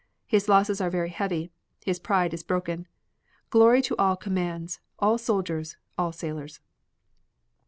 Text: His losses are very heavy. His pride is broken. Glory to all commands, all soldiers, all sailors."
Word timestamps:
His 0.25 0.49
losses 0.49 0.81
are 0.81 0.89
very 0.89 1.09
heavy. 1.09 1.51
His 1.85 1.99
pride 1.99 2.33
is 2.33 2.41
broken. 2.41 2.87
Glory 3.51 3.83
to 3.83 3.95
all 3.97 4.15
commands, 4.15 4.79
all 4.97 5.19
soldiers, 5.19 5.77
all 5.95 6.11
sailors." 6.11 6.59